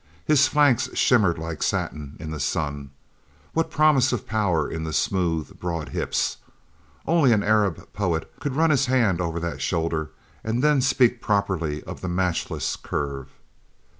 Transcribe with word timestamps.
His 0.25 0.47
flanks 0.47 0.89
shimmered 0.97 1.37
like 1.37 1.61
satin 1.61 2.17
in 2.19 2.31
the 2.31 2.39
sun. 2.39 2.89
What 3.53 3.69
promise 3.69 4.11
of 4.11 4.25
power 4.25 4.67
in 4.67 4.83
the 4.83 4.93
smooth, 4.93 5.59
broad 5.59 5.89
hips! 5.89 6.37
Only 7.05 7.31
an 7.33 7.43
Arab 7.43 7.93
poet 7.93 8.31
could 8.39 8.55
run 8.55 8.71
his 8.71 8.87
hand 8.87 9.21
over 9.21 9.39
that 9.41 9.61
shoulder 9.61 10.09
and 10.43 10.63
then 10.63 10.81
speak 10.81 11.21
properly 11.21 11.83
of 11.83 12.01
the 12.01 12.09
matchless 12.09 12.75
curve. 12.77 13.29